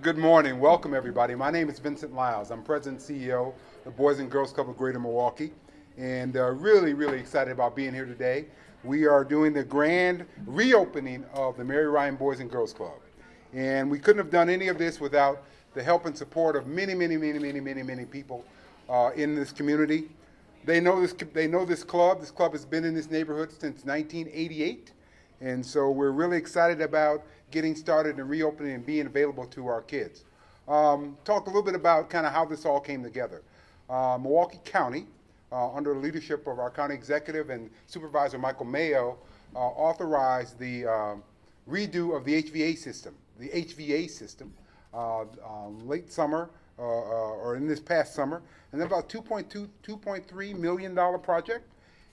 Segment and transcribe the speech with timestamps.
[0.00, 0.60] Good morning.
[0.60, 1.34] Welcome, everybody.
[1.34, 2.52] My name is Vincent Lyles.
[2.52, 5.50] I'm President CEO of the Boys and Girls Club of Greater Milwaukee,
[5.96, 8.44] and uh, really, really excited about being here today.
[8.84, 13.00] We are doing the grand reopening of the Mary Ryan Boys and Girls Club,
[13.52, 15.42] and we couldn't have done any of this without
[15.74, 18.44] the help and support of many, many, many, many, many, many people
[18.88, 20.08] uh, in this community.
[20.64, 21.12] They know this.
[21.32, 22.20] They know this club.
[22.20, 24.92] This club has been in this neighborhood since 1988,
[25.40, 29.82] and so we're really excited about getting started and reopening and being available to our
[29.82, 30.24] kids.
[30.66, 33.42] Um, talk a little bit about kind of how this all came together.
[33.88, 35.06] Uh, Milwaukee County,
[35.50, 39.16] uh, under the leadership of our county executive and supervisor Michael Mayo,
[39.54, 41.22] uh, authorized the um,
[41.68, 44.52] redo of the HVAC system, the HVAC system,
[44.92, 49.68] uh, um, late summer uh, uh, or in this past summer, and then about 2.2,
[49.82, 51.66] 2.3 million dollar project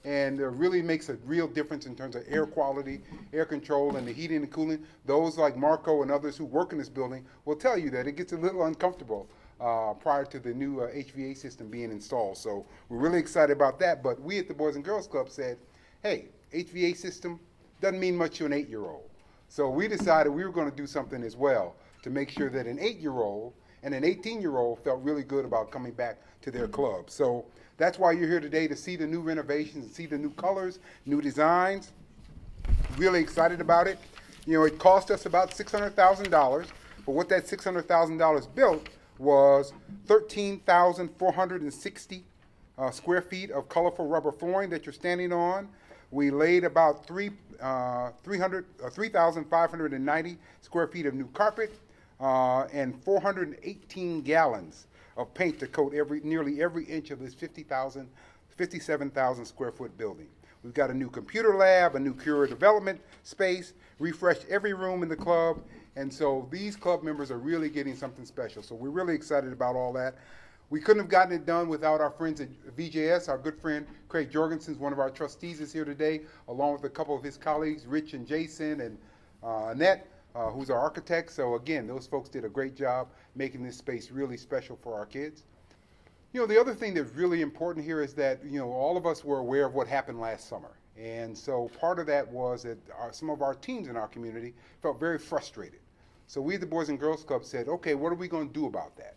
[0.05, 3.02] and it really makes a real difference in terms of air quality,
[3.34, 4.86] air control, and the heating and cooling.
[5.05, 8.16] Those like Marco and others who work in this building will tell you that it
[8.16, 9.28] gets a little uncomfortable
[9.59, 12.38] uh, prior to the new uh, HVAC system being installed.
[12.38, 14.03] So we're really excited about that.
[14.03, 15.58] But we at the Boys and Girls Club said,
[16.03, 17.40] hey, HVAC system
[17.81, 19.09] doesn't mean much to an eight-year-old.
[19.50, 22.67] So we decided we were going to do something as well to make sure that
[22.67, 27.09] an eight-year-old and an 18-year-old felt really good about coming back to their club.
[27.09, 27.45] So
[27.78, 30.80] that's why you're here today to see the new renovations and see the new colors,
[31.06, 31.92] new designs.
[32.98, 34.00] Really excited about it.
[34.45, 36.68] You know, it cost us about $600,000,
[37.06, 38.88] but what that $600,000 built
[39.18, 39.72] was
[40.08, 42.23] 13,460
[42.78, 45.68] uh, square feet of colorful rubber flooring that you're standing on.
[46.12, 47.31] We laid about three,
[47.62, 51.73] uh, 300, uh, 3,590 square feet of new carpet
[52.20, 58.08] uh, and 418 gallons of paint to coat every, nearly every inch of this 50,000,
[58.58, 60.27] 57,000 square foot building.
[60.63, 65.09] We've got a new computer lab, a new career development space, refreshed every room in
[65.09, 65.61] the club,
[65.95, 68.63] and so these club members are really getting something special.
[68.63, 70.16] So we're really excited about all that.
[70.72, 73.29] We couldn't have gotten it done without our friends at VJS.
[73.29, 76.90] Our good friend Craig Jorgensen one of our trustees is here today, along with a
[76.90, 78.97] couple of his colleagues, Rich and Jason and
[79.44, 81.31] uh, Annette uh, who's our architect.
[81.31, 85.06] So again, those folks did a great job making this space really special for our
[85.06, 85.44] kids.
[86.34, 89.06] You know, the other thing that's really important here is that, you know, all of
[89.06, 90.78] us were aware of what happened last summer.
[90.97, 94.53] And so part of that was that our, some of our teens in our community
[94.81, 95.79] felt very frustrated.
[96.28, 98.66] So we, the Boys and Girls Club, said, okay, what are we going to do
[98.66, 99.16] about that?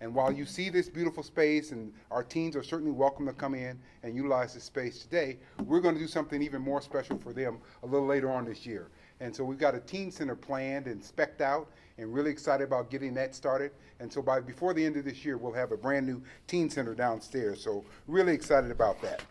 [0.00, 3.54] And while you see this beautiful space, and our teens are certainly welcome to come
[3.54, 7.32] in and utilize this space today, we're going to do something even more special for
[7.32, 8.88] them a little later on this year.
[9.20, 12.90] And so we've got a teen center planned and specked out and really excited about
[12.90, 13.70] getting that started.
[14.00, 16.70] And so by before the end of this year, we'll have a brand new teen
[16.70, 17.62] center downstairs.
[17.62, 19.22] So really excited about that.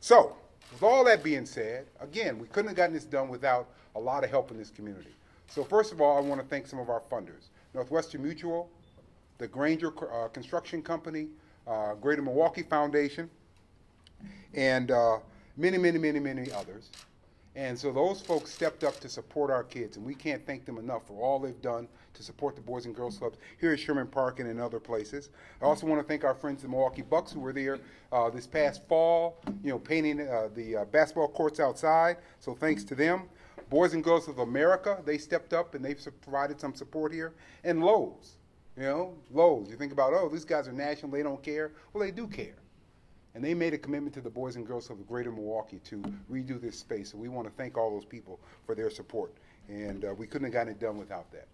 [0.00, 0.34] So
[0.72, 4.24] with all that being said, again, we couldn't have gotten this done without a lot
[4.24, 5.14] of help in this community.
[5.48, 7.50] So first of all, I want to thank some of our funders.
[7.74, 8.70] Northwestern Mutual,
[9.38, 11.28] the Granger uh, Construction Company,
[11.66, 13.28] uh, Greater Milwaukee Foundation,
[14.54, 15.18] and uh,
[15.56, 16.90] many, many, many, many others.
[17.56, 20.76] And so those folks stepped up to support our kids, and we can't thank them
[20.76, 24.08] enough for all they've done to support the Boys and Girls Clubs here at Sherman
[24.08, 25.30] Park and in other places.
[25.62, 27.78] I also want to thank our friends the Milwaukee Bucks who were there
[28.12, 32.18] uh, this past fall, you know, painting uh, the uh, basketball courts outside.
[32.40, 33.22] So thanks to them.
[33.70, 37.32] Boys and Girls of America, they stepped up and they've provided some support here.
[37.64, 38.36] And Lowe's,
[38.76, 39.70] you know, Lowe's.
[39.70, 41.72] You think about, oh, these guys are national, they don't care.
[41.94, 42.56] Well, they do care.
[43.36, 46.02] And they made a commitment to the Boys and Girls of the Greater Milwaukee to
[46.32, 47.10] redo this space.
[47.12, 49.34] So we want to thank all those people for their support.
[49.68, 51.46] And uh, we couldn't have gotten it done without that.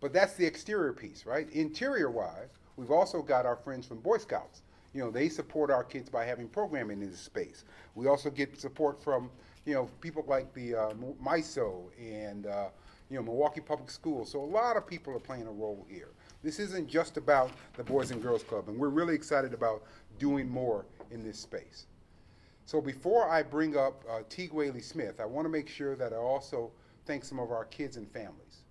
[0.00, 1.50] But that's the exterior piece, right?
[1.50, 4.62] Interior wise, we've also got our friends from Boy Scouts.
[4.94, 7.64] You know, they support our kids by having programming in this space.
[7.96, 9.28] We also get support from,
[9.64, 12.68] you know, people like the uh, MISO and, uh,
[13.10, 14.30] you know, Milwaukee Public Schools.
[14.30, 16.10] So a lot of people are playing a role here.
[16.42, 19.82] This isn't just about the Boys and Girls Club, and we're really excited about
[20.18, 21.86] doing more in this space.
[22.66, 26.12] So before I bring up uh, Teig Whaley Smith, I want to make sure that
[26.12, 26.70] I also
[27.06, 28.62] thank some of our kids and families.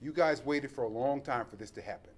[0.00, 2.10] You guys waited for a long time for this to happen.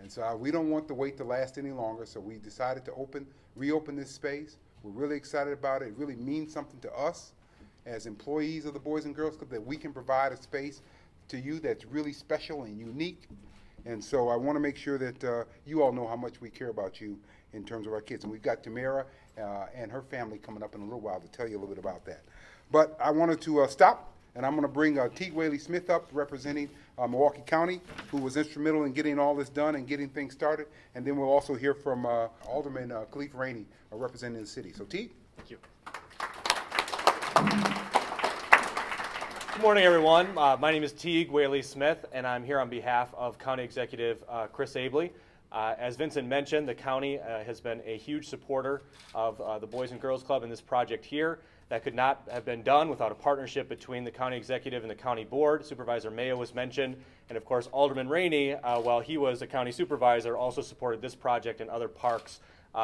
[0.00, 2.84] And so uh, we don't want the wait to last any longer, so we decided
[2.86, 3.26] to open,
[3.56, 4.58] reopen this space.
[4.82, 5.88] We're really excited about it.
[5.88, 7.32] It really means something to us
[7.86, 10.82] as employees of the Boys and Girls Club that we can provide a space
[11.28, 13.28] to you that's really special and unique.
[13.86, 16.50] And so I want to make sure that uh, you all know how much we
[16.50, 17.18] care about you
[17.52, 18.24] in terms of our kids.
[18.24, 19.04] And we've got Tamara
[19.38, 21.74] uh, and her family coming up in a little while to tell you a little
[21.74, 22.22] bit about that.
[22.70, 25.90] But I wanted to uh, stop, and I'm going to bring uh, Teig Whaley Smith
[25.90, 30.08] up, representing uh, Milwaukee County, who was instrumental in getting all this done and getting
[30.08, 30.66] things started.
[30.94, 34.72] And then we'll also hear from uh, Alderman uh, Khalif Rainey, representing the city.
[34.72, 35.10] So, Teig?
[35.36, 35.58] Thank you.
[39.60, 40.36] Morning, everyone.
[40.36, 44.22] Uh, my name is Teig Whaley Smith, and I'm here on behalf of County Executive
[44.28, 45.10] uh, Chris Abele.
[45.52, 48.82] Uh, as Vincent mentioned, the county uh, has been a huge supporter
[49.14, 51.38] of uh, the Boys and Girls Club in this project here.
[51.68, 54.96] That could not have been done without a partnership between the county executive and the
[54.96, 55.64] county board.
[55.64, 56.96] Supervisor Mayo was mentioned,
[57.28, 61.14] and of course, Alderman Rainey, uh, while he was a county supervisor, also supported this
[61.14, 62.40] project and other parks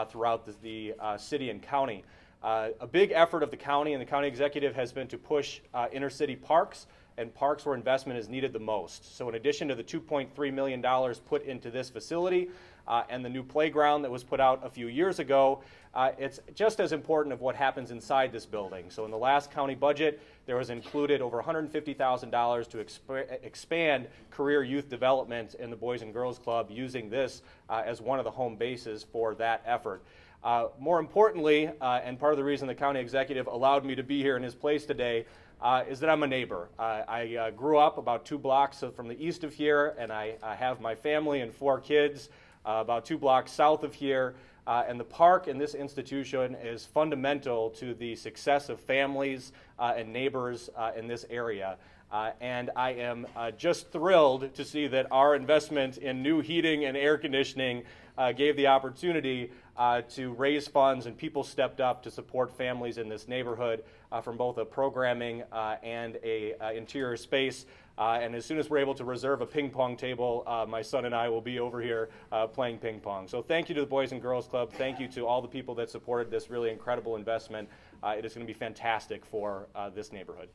[0.09, 2.05] throughout the, the city and county.
[2.43, 5.61] Uh, a big effort of the county and the county executive has been to push
[5.75, 6.87] uh, inner city parks
[7.19, 9.17] and parks where investment is needed the most.
[9.17, 10.83] So, in addition to the $2.3 million
[11.29, 12.49] put into this facility
[12.89, 15.63] uh, and the new playground that was put out a few years ago,
[15.95, 18.91] uh, it's just as important of what happens inside this building.
[18.91, 24.63] So, in the last county budget, there was included over $150,000 to exp- expand career
[24.63, 28.31] youth development in the Boys and Girls Club using this uh, as one of the
[28.31, 30.03] home bases for that effort.
[30.43, 34.03] Uh, more importantly, uh, and part of the reason the county executive allowed me to
[34.03, 35.27] be here in his place today,
[35.61, 36.71] uh, is that I'm a neighbor.
[36.79, 40.37] Uh, I uh, grew up about two blocks from the east of here, and I,
[40.43, 42.31] I have my family and four kids
[42.65, 44.35] uh, about two blocks south of here.
[44.67, 50.71] and the park in this institution is fundamental to the success of families and neighbors
[50.97, 51.77] in this area.
[52.13, 56.85] Uh, and I am uh, just thrilled to see that our investment in new heating
[56.85, 57.85] and air conditioning
[58.19, 62.99] uh, gave the opportunity uh, to raise funds, and people stepped up to support families
[62.99, 67.67] in this neighborhood uh, from both a programming uh, and a interior space.
[67.99, 71.15] and as soon as we're able to reserve a ping pong table, my son and
[71.15, 72.09] I will be over here
[72.53, 73.29] playing ping pong.
[73.29, 74.73] So thank you to the Boys and Girls Club.
[74.73, 77.69] Thank you to all the people that supported this really incredible investment.
[78.05, 80.49] it is going to be fantastic for this neighborhood.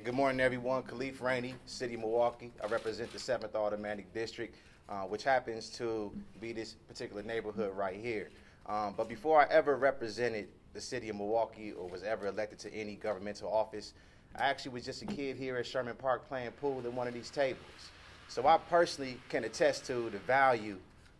[0.00, 0.82] Hey, good morning, everyone.
[0.82, 2.50] Khalif Rainey, City of Milwaukee.
[2.64, 4.56] I represent the 7th Aldermanic District,
[4.88, 6.10] uh, which happens to
[6.40, 8.30] be this particular neighborhood right here.
[8.64, 12.72] Um, but before I ever represented the City of Milwaukee or was ever elected to
[12.72, 13.92] any governmental office,
[14.36, 17.12] I actually was just a kid here at Sherman Park playing pool at one of
[17.12, 17.60] these tables.
[18.28, 20.78] So I personally can attest to the value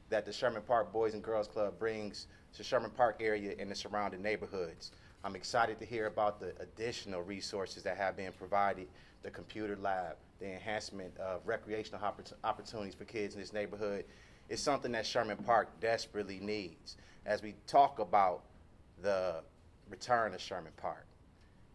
[0.08, 3.74] that the Sherman Park Boys and Girls Club brings to Sherman Park area and the
[3.74, 4.90] surrounding neighborhoods.
[5.22, 8.88] I'm excited to hear about the additional resources that have been provided,
[9.22, 12.00] the computer lab, the enhancement of recreational
[12.42, 14.06] opportunities for kids in this neighborhood.
[14.48, 16.96] It's something that Sherman Park desperately needs.
[17.26, 18.44] As we talk about
[19.02, 19.42] the
[19.90, 21.04] return of Sherman Park,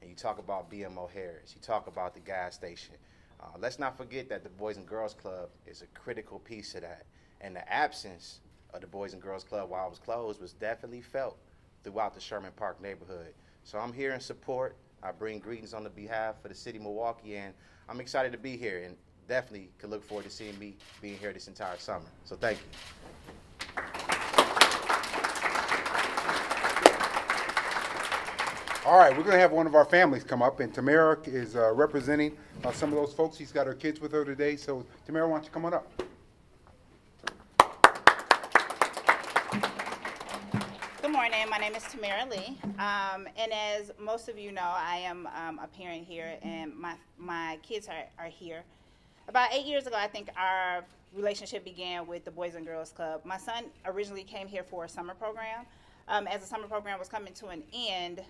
[0.01, 2.95] and you talk about BMO Harris, you talk about the gas station,
[3.39, 6.81] uh, let's not forget that the Boys and Girls Club is a critical piece of
[6.81, 7.06] that.
[7.41, 8.39] And the absence
[8.74, 11.38] of the Boys and Girls Club while it was closed was definitely felt
[11.86, 13.34] throughout the Sherman Park neighborhood.
[13.64, 14.76] So I'm here in support.
[15.04, 17.54] I bring greetings on the behalf of the city of Milwaukee, and
[17.88, 18.98] I'm excited to be here and
[19.28, 22.06] definitely can look forward to seeing me being here this entire summer.
[22.26, 23.84] So thank you.
[28.86, 31.56] All right, we're going to have one of our families come up, and Tamara is
[31.56, 33.38] uh, representing uh, some of those folks.
[33.38, 34.56] She's got her kids with her today.
[34.58, 35.88] So, Tamara, why don't you come on up?
[41.16, 41.50] morning.
[41.50, 42.56] My name is Tamara Lee.
[42.77, 46.94] Um, and as most of you know, I am um, a parent here, and my,
[47.17, 48.62] my kids are, are here.
[49.27, 50.83] About eight years ago, I think our
[51.15, 53.21] relationship began with the Boys and Girls Club.
[53.25, 55.65] My son originally came here for a summer program.
[56.07, 58.21] Um, as the summer program was coming to an end,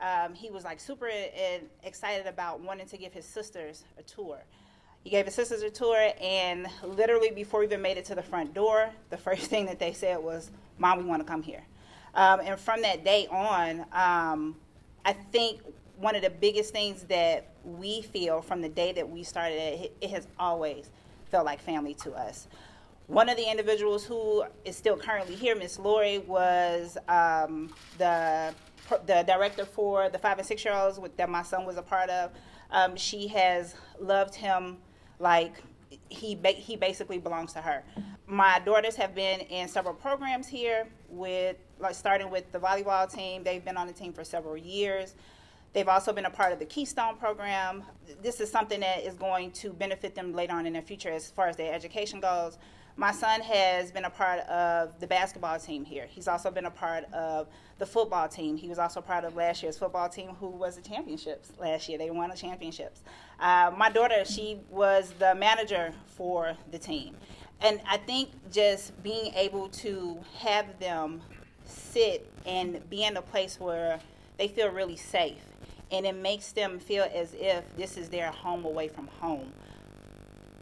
[0.00, 1.10] um, he was like super
[1.82, 4.38] excited about wanting to give his sisters a tour.
[5.02, 8.22] He gave his sisters a tour, and literally before we even made it to the
[8.22, 11.64] front door, the first thing that they said was, Mom, we want to come here.
[12.18, 14.56] Um, and from that day on, um,
[15.04, 15.60] I think
[15.98, 19.96] one of the biggest things that we feel from the day that we started it,
[20.00, 20.90] it has always
[21.30, 22.48] felt like family to us.
[23.06, 28.52] One of the individuals who is still currently here, Miss Lori, was um, the
[29.06, 32.10] the director for the five and six year olds that my son was a part
[32.10, 32.32] of.
[32.72, 34.78] Um, she has loved him
[35.20, 35.62] like
[36.08, 37.84] he ba- he basically belongs to her.
[38.26, 43.44] My daughters have been in several programs here with like starting with the volleyball team.
[43.44, 45.14] They've been on the team for several years.
[45.72, 47.82] They've also been a part of the Keystone program.
[48.22, 51.30] This is something that is going to benefit them later on in their future as
[51.30, 52.58] far as their education goes.
[52.96, 56.06] My son has been a part of the basketball team here.
[56.08, 57.46] He's also been a part of
[57.78, 58.56] the football team.
[58.56, 61.96] He was also part of last year's football team, who was the championships last year.
[61.96, 63.02] They won the championships.
[63.38, 67.14] Uh, my daughter, she was the manager for the team.
[67.60, 71.22] And I think just being able to have them
[71.64, 74.00] sit and be in a place where
[74.38, 75.42] they feel really safe
[75.90, 79.52] and it makes them feel as if this is their home away from home.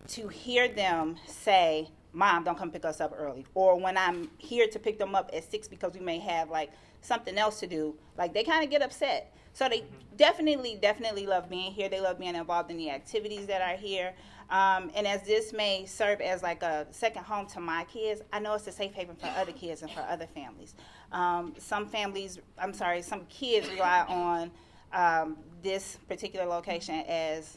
[0.09, 3.45] To hear them say, mom, don't come pick us up early.
[3.55, 6.71] Or when I'm here to pick them up at six because we may have like
[7.01, 9.35] something else to do, like they kind of get upset.
[9.57, 9.85] So they
[10.19, 11.89] definitely, definitely love being here.
[11.89, 14.13] They love being involved in the activities that are here.
[14.51, 18.39] Um, and as this may serve as like a second home to my kids, I
[18.39, 20.75] know it's a safe haven for other kids and for other families.
[21.11, 24.51] Um, some families, I'm sorry, some kids rely on
[24.93, 27.57] um, this particular location as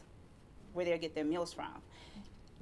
[0.72, 1.82] where they get their meals from.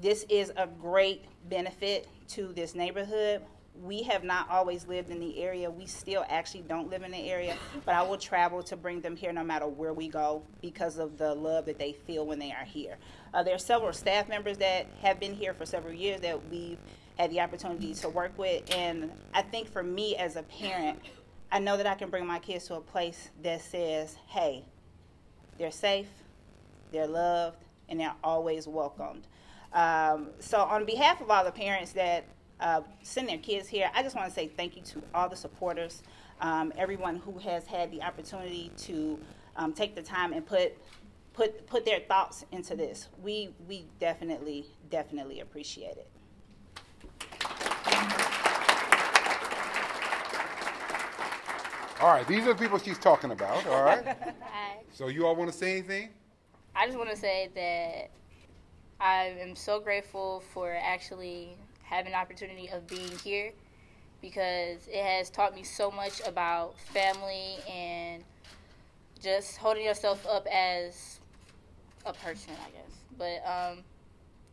[0.00, 3.42] This is a great benefit to this neighborhood.
[3.82, 5.70] We have not always lived in the area.
[5.70, 9.14] We still actually don't live in the area, but I will travel to bring them
[9.14, 12.50] here no matter where we go because of the love that they feel when they
[12.50, 12.96] are here.
[13.32, 16.78] Uh, there are several staff members that have been here for several years that we've
[17.18, 21.00] had the opportunity to work with, and I think for me as a parent,
[21.50, 24.64] I know that I can bring my kids to a place that says, hey,
[25.56, 26.08] they're safe,
[26.92, 29.26] they're loved, and they're always welcomed.
[29.72, 32.24] Um, so, on behalf of all the parents that
[32.60, 35.36] uh, send their kids here, I just want to say thank you to all the
[35.36, 36.02] supporters,
[36.40, 39.18] um, everyone who has had the opportunity to
[39.56, 40.76] um, take the time and put
[41.32, 43.08] put put their thoughts into this.
[43.22, 46.08] We we definitely definitely appreciate it.
[52.00, 54.04] All right, these are the people she's talking about, all right?
[54.40, 54.76] Hi.
[54.92, 56.10] So you all want to say anything?
[56.76, 58.10] I just want to say that
[59.04, 61.56] I am so grateful for actually
[61.88, 63.52] having an opportunity of being here
[64.20, 68.24] because it has taught me so much about family and
[69.22, 71.20] just holding yourself up as
[72.04, 72.98] a person, I guess.
[73.16, 73.78] But um,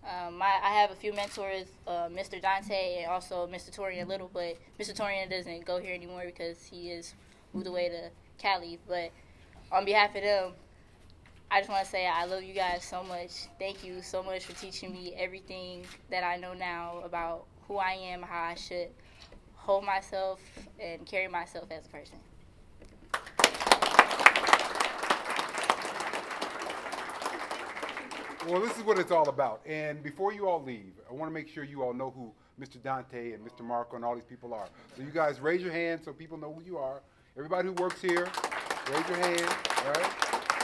[0.07, 2.41] um, my, I have a few mentors, uh, Mr.
[2.41, 3.75] Dante and also Mr.
[3.75, 4.95] Torian Little, but Mr.
[4.95, 7.13] Torian doesn't go here anymore because he is
[7.53, 8.79] moved away to Cali.
[8.87, 9.11] But
[9.71, 10.51] on behalf of them,
[11.51, 13.47] I just want to say I love you guys so much.
[13.59, 17.91] Thank you so much for teaching me everything that I know now about who I
[17.91, 18.89] am, how I should
[19.53, 20.39] hold myself
[20.79, 22.17] and carry myself as a person.
[28.47, 29.61] Well, this is what it's all about.
[29.65, 32.31] And before you all leave, I want to make sure you all know who
[32.63, 32.81] Mr.
[32.81, 33.61] Dante and Mr.
[33.61, 34.67] Marco and all these people are.
[34.95, 37.01] So you guys raise your hand so people know who you are.
[37.35, 38.29] Everybody who works here,
[38.91, 40.54] raise your hand, all right?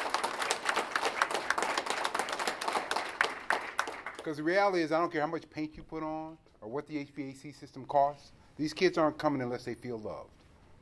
[4.21, 6.85] Because the reality is, I don't care how much paint you put on or what
[6.85, 8.33] the HVAC system costs.
[8.55, 10.29] These kids aren't coming unless they feel loved,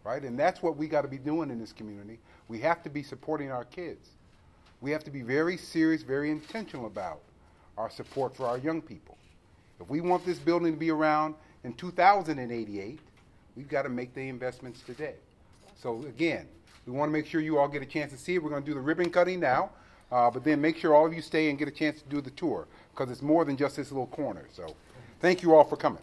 [0.04, 0.22] right?
[0.24, 2.20] And that's what we got to be doing in this community.
[2.50, 4.10] We have to be supporting our kids.
[4.82, 7.22] We have to be very serious, very intentional about
[7.78, 9.18] our support for our young people.
[9.80, 13.00] If we want this building to be around in 2088,
[13.56, 15.16] we've got to make the investments today.
[15.82, 16.46] So again,
[16.86, 18.44] we want to make sure you all get a chance to see it.
[18.44, 19.70] We're going to do the ribbon cutting now,
[20.12, 22.22] uh, but then make sure all of you stay and get a chance to do
[22.22, 24.46] the tour because it's more than just this little corner.
[24.52, 24.76] So
[25.20, 26.02] thank you all for coming.